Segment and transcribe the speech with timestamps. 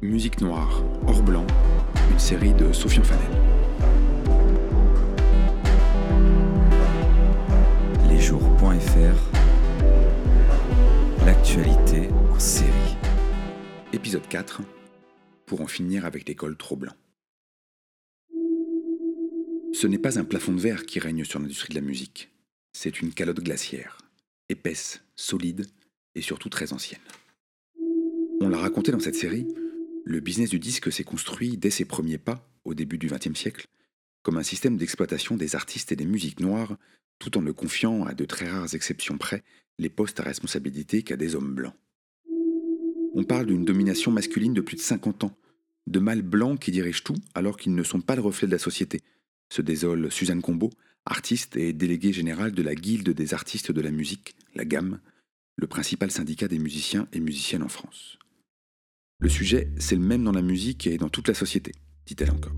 [0.00, 1.44] Musique noire, hors blanc,
[2.12, 3.26] une série de Sofian Fanel.
[8.08, 9.16] Lesjours.fr
[11.26, 12.96] L'actualité en série.
[13.92, 14.62] Épisode 4
[15.46, 16.94] Pour en finir avec l'école trop blanc.
[19.72, 22.30] Ce n'est pas un plafond de verre qui règne sur l'industrie de la musique.
[22.72, 23.98] C'est une calotte glaciaire,
[24.48, 25.66] épaisse, solide
[26.14, 27.00] et surtout très ancienne.
[28.40, 29.48] On l'a raconté dans cette série,
[30.08, 33.66] le business du disque s'est construit dès ses premiers pas, au début du XXe siècle,
[34.22, 36.78] comme un système d'exploitation des artistes et des musiques noires,
[37.18, 39.44] tout en ne confiant, à de très rares exceptions près,
[39.78, 41.74] les postes à responsabilité qu'à des hommes blancs.
[43.12, 45.36] On parle d'une domination masculine de plus de 50 ans,
[45.86, 48.58] de mâles blancs qui dirigent tout alors qu'ils ne sont pas le reflet de la
[48.58, 49.00] société,
[49.52, 50.70] se désole Suzanne Combeau,
[51.04, 55.00] artiste et déléguée générale de la Guilde des artistes de la musique, la GAM,
[55.56, 58.18] le principal syndicat des musiciens et musiciennes en France.
[59.20, 61.72] Le sujet, c'est le même dans la musique et dans toute la société,
[62.06, 62.54] dit-elle encore.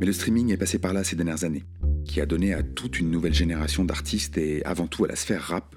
[0.00, 1.64] Mais le streaming est passé par là ces dernières années,
[2.06, 5.42] qui a donné à toute une nouvelle génération d'artistes et avant tout à la sphère
[5.42, 5.76] rap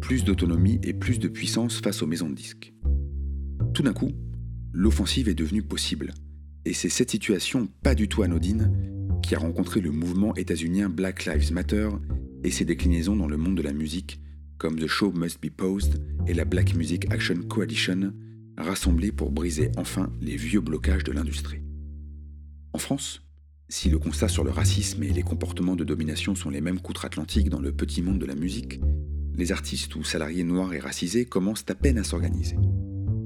[0.00, 2.72] plus d'autonomie et plus de puissance face aux maisons de disques.
[3.74, 4.12] Tout d'un coup,
[4.72, 6.14] l'offensive est devenue possible,
[6.64, 8.72] et c'est cette situation pas du tout anodine
[9.22, 11.90] qui a rencontré le mouvement états-unien Black Lives Matter
[12.44, 14.22] et ses déclinaisons dans le monde de la musique,
[14.56, 18.14] comme The Show Must Be Posed et la Black Music Action Coalition,
[18.62, 21.62] rassemblés pour briser enfin les vieux blocages de l'industrie.
[22.72, 23.22] En France,
[23.68, 27.50] si le constat sur le racisme et les comportements de domination sont les mêmes qu'outre-Atlantique
[27.50, 28.80] dans le petit monde de la musique,
[29.34, 32.56] les artistes ou salariés noirs et racisés commencent à peine à s'organiser.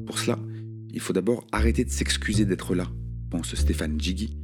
[0.06, 0.38] Pour cela,
[0.92, 2.90] il faut d'abord arrêter de s'excuser d'être là,
[3.30, 4.36] pense Stéphane Jiggy,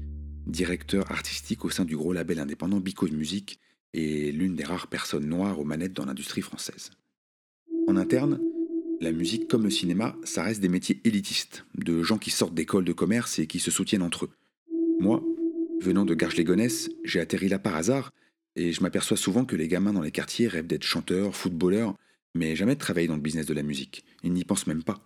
[0.46, 3.60] directeur artistique au sein du gros label indépendant Because Music
[3.92, 6.90] et l'une des rares personnes noires aux manettes dans l'industrie française.
[7.86, 8.40] En interne,
[9.00, 12.84] la musique comme le cinéma, ça reste des métiers élitistes, de gens qui sortent d'écoles
[12.84, 14.30] de commerce et qui se soutiennent entre eux.
[14.98, 15.24] Moi,
[15.80, 18.12] venant de Garges-les-Gonesse, j'ai atterri là par hasard,
[18.56, 21.96] et je m'aperçois souvent que les gamins dans les quartiers rêvent d'être chanteurs, footballeurs,
[22.34, 24.04] mais jamais de travailler dans le business de la musique.
[24.22, 25.00] Ils n'y pensent même pas.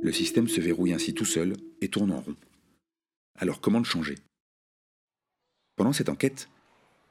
[0.00, 1.52] Le système se verrouille ainsi tout seul
[1.82, 2.36] et tourne en rond.
[3.38, 4.14] Alors comment le changer?
[5.76, 6.48] Pendant cette enquête,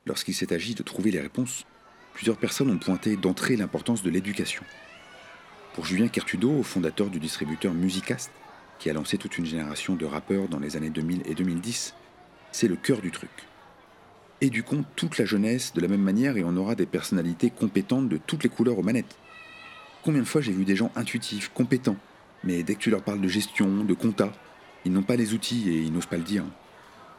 [0.07, 1.65] lorsqu'il s'est agi de trouver les réponses,
[2.13, 4.63] plusieurs personnes ont pointé d'entrée l'importance de l'éducation.
[5.73, 8.31] Pour Julien Kertudo, fondateur du distributeur Musicast,
[8.79, 11.93] qui a lancé toute une génération de rappeurs dans les années 2000 et 2010,
[12.51, 13.29] c'est le cœur du truc.
[14.41, 18.17] Éduquons toute la jeunesse de la même manière et on aura des personnalités compétentes de
[18.17, 19.17] toutes les couleurs aux manettes.
[20.03, 21.97] Combien de fois j'ai vu des gens intuitifs, compétents,
[22.43, 24.31] mais dès que tu leur parles de gestion, de compta,
[24.85, 26.45] ils n'ont pas les outils et ils n'osent pas le dire.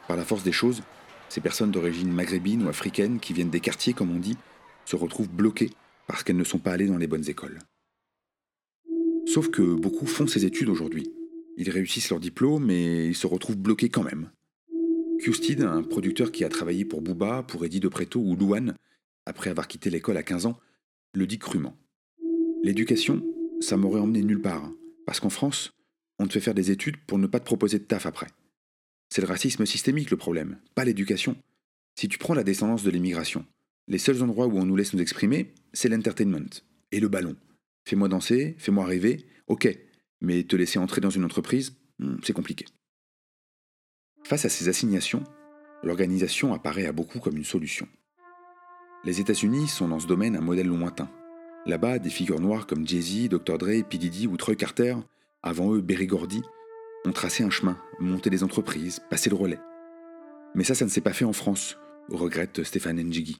[0.07, 0.83] Par la force des choses,
[1.29, 4.37] ces personnes d'origine maghrébine ou africaine qui viennent des quartiers, comme on dit,
[4.85, 5.71] se retrouvent bloquées
[6.05, 7.59] parce qu'elles ne sont pas allées dans les bonnes écoles.
[9.33, 11.09] Sauf que beaucoup font ces études aujourd'hui.
[11.55, 14.29] Ils réussissent leur diplôme, mais ils se retrouvent bloqués quand même.
[15.19, 18.75] Custid, un producteur qui a travaillé pour Booba, pour Eddie de Preto ou Louane,
[19.25, 20.59] après avoir quitté l'école à 15 ans,
[21.13, 21.77] le dit crûment.
[22.61, 23.25] L'éducation,
[23.61, 24.69] ça m'aurait emmené nulle part,
[25.05, 25.71] parce qu'en France,
[26.19, 28.27] on te fait faire des études pour ne pas te proposer de taf après.
[29.07, 31.37] C'est le racisme systémique le problème, pas l'éducation.
[31.95, 33.45] Si tu prends la descendance de l'immigration,
[33.87, 36.49] les seuls endroits où on nous laisse nous exprimer, c'est l'entertainment
[36.91, 37.37] et le ballon.
[37.85, 39.67] Fais-moi danser, fais-moi rêver, ok,
[40.21, 42.65] mais te laisser entrer dans une entreprise, hmm, c'est compliqué.
[44.23, 45.23] Face à ces assignations,
[45.83, 47.87] l'organisation apparaît à beaucoup comme une solution.
[49.03, 51.09] Les États-Unis sont dans ce domaine un modèle lointain.
[51.65, 53.57] Là-bas, des figures noires comme Jay-Z, Dr.
[53.57, 54.27] Dre, P.
[54.27, 54.95] Ou Troy Carter,
[55.41, 56.07] avant eux Berry
[57.05, 59.59] ont tracé un chemin, monté des entreprises, passé le relais.
[60.53, 61.77] Mais ça, ça ne s'est pas fait en France,
[62.09, 63.37] regrette Stéphane Njigi.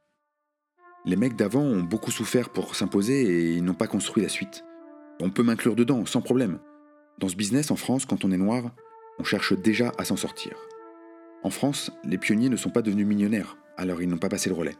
[1.03, 4.63] Les mecs d'avant ont beaucoup souffert pour s'imposer et ils n'ont pas construit la suite.
[5.19, 6.59] On peut m'inclure dedans, sans problème.
[7.17, 8.71] Dans ce business en France, quand on est noir,
[9.19, 10.53] on cherche déjà à s'en sortir.
[11.43, 14.55] En France, les pionniers ne sont pas devenus millionnaires, alors ils n'ont pas passé le
[14.55, 14.75] relais.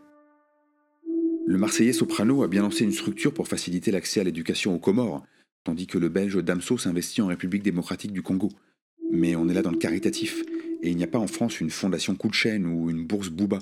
[1.48, 5.26] Le Marseillais Soprano a bien lancé une structure pour faciliter l'accès à l'éducation aux Comores,
[5.64, 8.50] tandis que le Belge Damso s'investit en République démocratique du Congo.
[9.12, 10.44] Mais on est là dans le caritatif,
[10.84, 13.59] et il n'y a pas en France une fondation Coup ou une bourse Booba,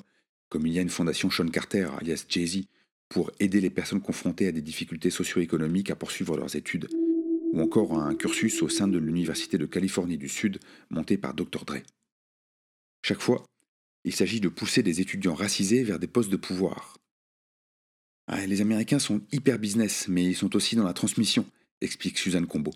[0.50, 2.64] comme il y a une fondation Sean Carter, alias Jay-Z,
[3.08, 6.88] pour aider les personnes confrontées à des difficultés socio-économiques à poursuivre leurs études,
[7.52, 10.60] ou encore un cursus au sein de l'Université de Californie du Sud
[10.90, 11.64] monté par Dr.
[11.64, 11.78] Dre.
[13.02, 13.44] Chaque fois,
[14.04, 16.98] il s'agit de pousser des étudiants racisés vers des postes de pouvoir.
[18.26, 21.46] Ah, les Américains sont hyper business, mais ils sont aussi dans la transmission,
[21.80, 22.72] explique Suzanne Combeau.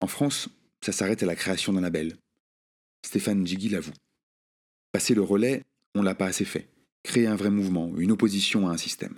[0.00, 0.48] En France,
[0.80, 2.16] ça s'arrête à la création d'un label.
[3.04, 3.94] Stéphane Jiggy l'avoue.
[4.92, 5.62] Passer le relais,
[5.94, 6.68] on l'a pas assez fait
[7.06, 9.14] créer un vrai mouvement, une opposition à un système.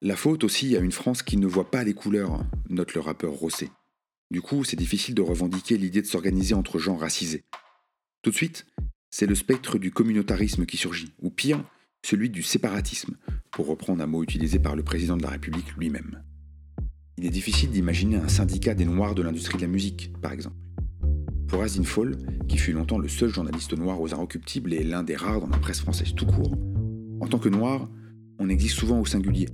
[0.00, 3.32] La faute aussi à une France qui ne voit pas les couleurs, note le rappeur
[3.32, 3.70] Rosset.
[4.30, 7.44] Du coup, c'est difficile de revendiquer l'idée de s'organiser entre gens racisés.
[8.22, 8.66] Tout de suite,
[9.10, 11.64] c'est le spectre du communautarisme qui surgit, ou pire,
[12.04, 13.16] celui du séparatisme,
[13.50, 16.22] pour reprendre un mot utilisé par le président de la République lui-même.
[17.16, 20.67] Il est difficile d'imaginer un syndicat des Noirs de l'industrie de la musique, par exemple.
[21.48, 22.14] Pour Azin Fall,
[22.46, 25.56] qui fut longtemps le seul journaliste noir aux Inrecuptibles et l'un des rares dans la
[25.56, 26.54] presse française tout court,
[27.20, 27.88] en tant que noir,
[28.38, 29.48] on existe souvent au singulier.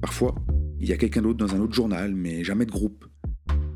[0.00, 0.34] Parfois,
[0.80, 3.04] il y a quelqu'un d'autre dans un autre journal, mais jamais de groupe.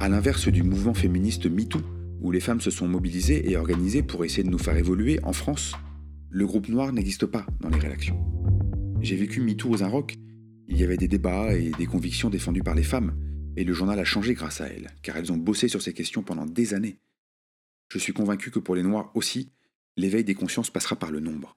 [0.00, 1.80] À l'inverse du mouvement féministe MeToo,
[2.22, 5.34] où les femmes se sont mobilisées et organisées pour essayer de nous faire évoluer, en
[5.34, 5.74] France,
[6.30, 8.18] le groupe noir n'existe pas dans les rédactions.
[9.02, 10.16] J'ai vécu MeToo aux Inrock,
[10.68, 13.14] il y avait des débats et des convictions défendues par les femmes,
[13.56, 16.22] et le journal a changé grâce à elles, car elles ont bossé sur ces questions
[16.22, 16.98] pendant des années.
[17.88, 19.50] Je suis convaincu que pour les Noirs aussi,
[19.96, 21.56] l'éveil des consciences passera par le nombre.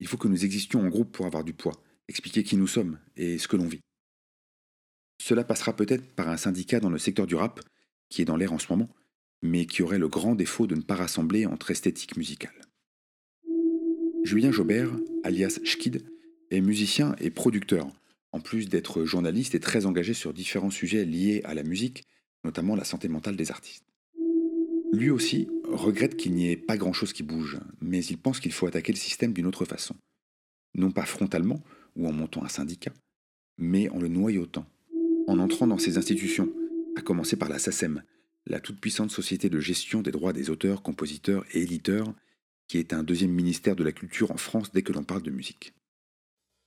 [0.00, 2.98] Il faut que nous existions en groupe pour avoir du poids, expliquer qui nous sommes
[3.16, 3.82] et ce que l'on vit.
[5.22, 7.60] Cela passera peut-être par un syndicat dans le secteur du rap,
[8.08, 8.88] qui est dans l'air en ce moment,
[9.42, 12.60] mais qui aurait le grand défaut de ne pas rassembler entre esthétique musicale.
[14.24, 14.90] Julien Jobert,
[15.24, 16.04] alias Schkid,
[16.50, 17.88] est musicien et producteur,
[18.32, 22.04] en plus d'être journaliste et très engagé sur différents sujets liés à la musique,
[22.44, 23.91] notamment la santé mentale des artistes.
[24.92, 28.66] Lui aussi regrette qu'il n'y ait pas grand-chose qui bouge, mais il pense qu'il faut
[28.66, 29.96] attaquer le système d'une autre façon.
[30.74, 31.62] Non pas frontalement
[31.96, 32.92] ou en montant un syndicat,
[33.58, 34.66] mais en le noyautant,
[35.26, 36.52] en entrant dans ces institutions,
[36.96, 38.02] à commencer par la SACEM,
[38.46, 42.12] la toute-puissante société de gestion des droits des auteurs, compositeurs et éditeurs,
[42.68, 45.30] qui est un deuxième ministère de la culture en France dès que l'on parle de
[45.30, 45.72] musique.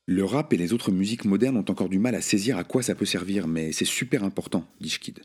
[0.08, 2.84] Le rap et les autres musiques modernes ont encore du mal à saisir à quoi
[2.84, 5.22] ça peut servir, mais c'est super important, dit Schkid.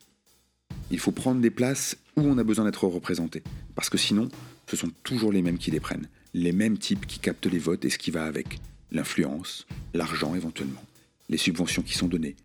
[0.90, 3.42] Il faut prendre des places où on a besoin d'être représenté,
[3.75, 4.28] parce que sinon,
[4.69, 7.84] ce sont toujours les mêmes qui les prennent, les mêmes types qui captent les votes
[7.84, 8.60] et ce qui va avec,
[8.90, 10.82] l'influence, l'argent éventuellement,
[11.28, 12.37] les subventions qui sont données.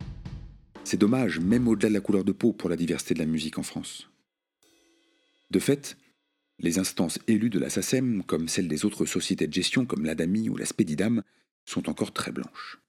[0.84, 3.58] C'est dommage, même au-delà de la couleur de peau, pour la diversité de la musique
[3.58, 4.08] en France.
[5.50, 5.98] De fait,
[6.60, 10.50] les instances élues de la SACEM, comme celles des autres sociétés de gestion comme l'ADAMI
[10.50, 11.24] ou la Spedidam,
[11.66, 12.80] sont encore très blanches.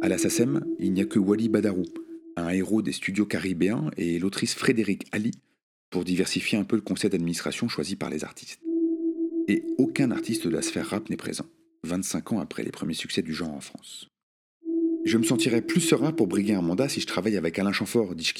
[0.00, 1.84] À la SACEM, il n'y a que Wally Badarou,
[2.36, 5.32] un héros des studios caribéens, et l'autrice Frédéric Ali,
[5.90, 8.60] pour diversifier un peu le conseil d'administration choisi par les artistes.
[9.46, 11.46] Et aucun artiste de la sphère rap n'est présent,
[11.84, 14.08] 25 ans après les premiers succès du genre en France.
[15.04, 18.14] Je me sentirais plus serein pour briguer un mandat si je travaille avec Alain Chamfort,
[18.14, 18.32] dit.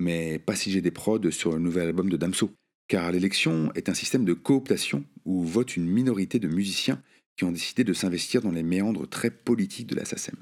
[0.00, 2.50] Mais pas si j'ai des prods sur le nouvel album de Damso.
[2.88, 7.02] Car l'élection est un système de cooptation où vote une minorité de musiciens
[7.36, 10.36] qui ont décidé de s'investir dans les méandres très politiques de la SACEM.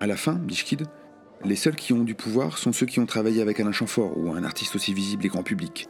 [0.00, 0.62] À la fin, dit
[1.44, 4.32] les seuls qui ont du pouvoir sont ceux qui ont travaillé avec Alain Chamfort ou
[4.32, 5.88] un artiste aussi visible et grand public.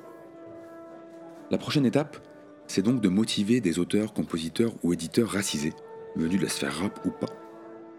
[1.50, 2.18] La prochaine étape,
[2.66, 5.72] c'est donc de motiver des auteurs, compositeurs ou éditeurs racisés,
[6.16, 7.32] venus de la sphère rap ou pas,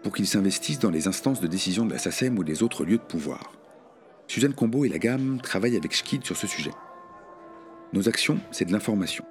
[0.02, 2.98] pour qu'ils s'investissent dans les instances de décision de la SACEM ou des autres lieux
[2.98, 3.52] de pouvoir.
[4.26, 6.72] Suzanne Combo et la gamme travaillent avec Schkid sur ce sujet.
[7.94, 9.24] Nos actions, c'est de l'information.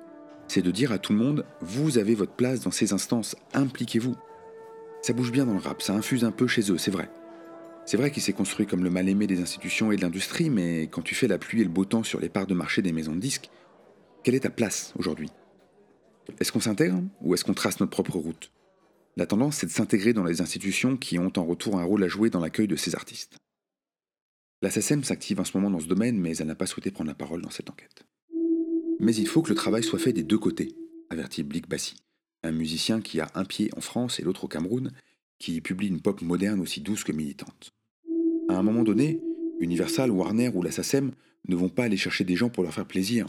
[0.48, 4.16] C'est de dire à tout le monde, vous avez votre place dans ces instances, impliquez-vous.
[5.04, 7.10] Ça bouge bien dans le rap, ça infuse un peu chez eux, c'est vrai.
[7.88, 11.02] C'est vrai qu'il s'est construit comme le mal-aimé des institutions et de l'industrie, mais quand
[11.02, 13.16] tu fais la pluie et le beau temps sur les parts de marché des maisons
[13.16, 13.50] de disques,
[14.26, 15.30] quelle est ta place aujourd'hui?
[16.38, 18.52] Est-ce qu'on s'intègre ou est-ce qu'on trace notre propre route?
[19.16, 22.10] La tendance, c'est de s'intégrer dans les institutions qui ont en retour un rôle à
[22.10, 23.38] jouer dans l'accueil de ces artistes.
[24.62, 27.10] La SACEM s'active en ce moment dans ce domaine, mais elle n'a pas souhaité prendre
[27.10, 28.04] la parole dans cette enquête.
[29.00, 30.76] Mais il faut que le travail soit fait des deux côtés,
[31.10, 31.96] avertit Blick Bassi,
[32.44, 34.92] un musicien qui a un pied en France et l'autre au Cameroun,
[35.40, 37.77] qui publie une pop moderne aussi douce que militante.
[38.50, 39.22] À un moment donné,
[39.60, 41.12] Universal, Warner ou la SACEM
[41.48, 43.26] ne vont pas aller chercher des gens pour leur faire plaisir.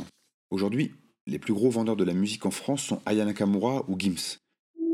[0.51, 0.93] Aujourd'hui,
[1.27, 4.39] les plus gros vendeurs de la musique en France sont Ayana Kamura ou Gims,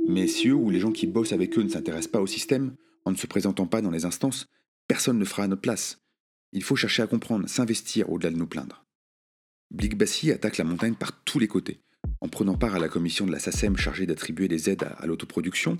[0.07, 2.75] mais si eux ou les gens qui bossent avec eux ne s'intéressent pas au système,
[3.04, 4.47] en ne se présentant pas dans les instances,
[4.88, 5.99] personne ne fera à notre place.
[6.52, 8.85] Il faut chercher à comprendre, s'investir au-delà de nous plaindre.
[9.71, 11.81] Blick Bassi attaque la montagne par tous les côtés,
[12.21, 15.78] en prenant part à la commission de la SACEM chargée d'attribuer des aides à, l'autoproduction,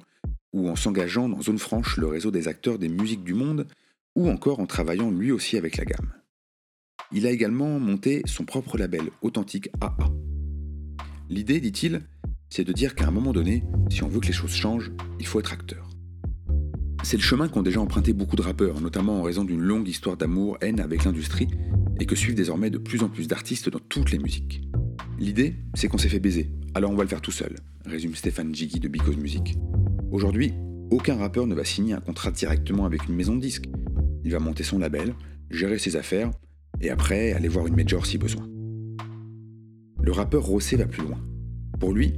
[0.53, 3.67] ou en s'engageant dans Zone Franche, le réseau des acteurs des musiques du monde,
[4.15, 6.13] ou encore en travaillant lui aussi avec la gamme.
[7.13, 9.97] Il a également monté son propre label authentique AA.
[11.29, 12.03] L'idée, dit-il,
[12.51, 15.27] c'est de dire qu'à un moment donné, si on veut que les choses changent, il
[15.27, 15.89] faut être acteur.
[17.03, 20.17] C'est le chemin qu'ont déjà emprunté beaucoup de rappeurs, notamment en raison d'une longue histoire
[20.17, 21.49] d'amour-haine avec l'industrie,
[22.01, 24.63] et que suivent désormais de plus en plus d'artistes dans toutes les musiques.
[25.19, 28.55] L'idée, c'est qu'on s'est fait baiser, alors on va le faire tout seul, résume Stéphane
[28.55, 29.57] Jiggy de Because Music.
[30.11, 30.55] Aujourd'hui,
[30.91, 33.69] aucun rappeur ne va signer un contrat directement avec une maison de disques.
[34.25, 35.15] Il va monter son label,
[35.51, 36.31] gérer ses affaires,
[36.81, 38.49] et après aller voir une major si besoin.
[40.03, 41.21] Le rappeur Rossé va plus loin.
[41.79, 42.15] Pour lui,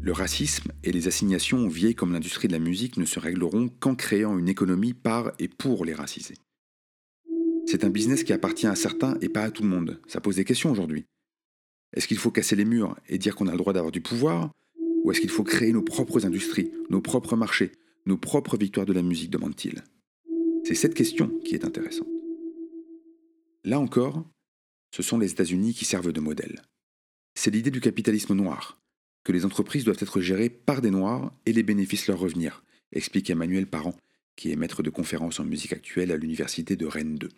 [0.00, 3.94] le racisme et les assignations vieilles comme l'industrie de la musique ne se régleront qu'en
[3.94, 6.36] créant une économie par et pour les racisés.
[7.66, 10.00] C'est un business qui appartient à certains et pas à tout le monde.
[10.06, 11.04] Ça pose des questions aujourd'hui.
[11.94, 14.50] Est-ce qu'il faut casser les murs et dire qu'on a le droit d'avoir du pouvoir?
[15.04, 17.72] Ou est-ce qu'il faut créer nos propres industries, nos propres marchés,
[18.06, 19.82] nos propres victoires de la musique demande-t-il.
[20.68, 22.10] C'est cette question qui est intéressante.
[23.64, 24.22] Là encore,
[24.94, 26.60] ce sont les États-Unis qui servent de modèle.
[27.34, 28.78] C'est l'idée du capitalisme noir,
[29.24, 33.30] que les entreprises doivent être gérées par des noirs et les bénéfices leur revenir, explique
[33.30, 33.96] Emmanuel Parent,
[34.36, 37.30] qui est maître de conférences en musique actuelle à l'université de Rennes 2.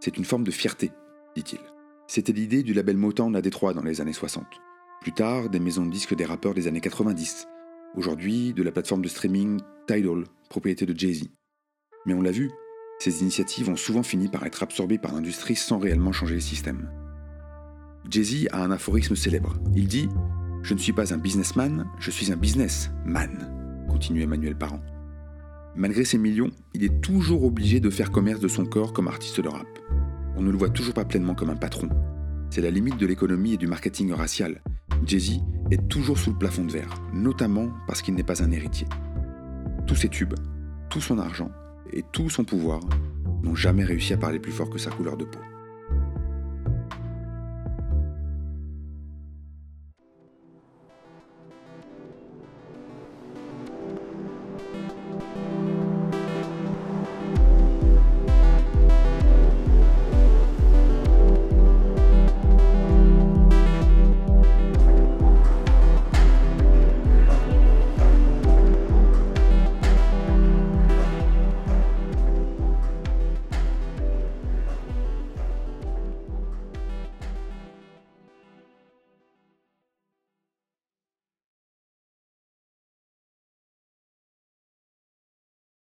[0.00, 0.90] C'est une forme de fierté,
[1.34, 1.60] dit-il.
[2.06, 4.44] C'était l'idée du label Motown à Détroit dans les années 60.
[5.00, 7.46] Plus tard, des maisons de disques des rappeurs des années 90.
[7.94, 11.30] Aujourd'hui, de la plateforme de streaming Tidal, propriété de Jay-Z.
[12.06, 12.50] Mais on l'a vu,
[12.98, 16.88] ces initiatives ont souvent fini par être absorbées par l'industrie sans réellement changer le système.
[18.08, 19.54] Jay-Z a un aphorisme célèbre.
[19.74, 20.08] Il dit
[20.62, 24.80] Je ne suis pas un businessman, je suis un businessman, continue Emmanuel Parent.
[25.74, 29.40] Malgré ses millions, il est toujours obligé de faire commerce de son corps comme artiste
[29.40, 29.66] de rap.
[30.36, 31.88] On ne le voit toujours pas pleinement comme un patron.
[32.50, 34.62] C'est la limite de l'économie et du marketing racial.
[35.04, 38.86] Jay-Z est toujours sous le plafond de verre, notamment parce qu'il n'est pas un héritier.
[39.86, 40.34] Tous ses tubes,
[40.88, 41.50] tout son argent
[41.92, 42.80] et tout son pouvoir
[43.42, 45.38] n'ont jamais réussi à parler plus fort que sa couleur de peau.